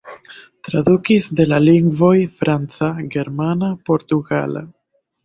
[0.67, 4.65] Tradukis de la lingvoj franca, germana, portugala.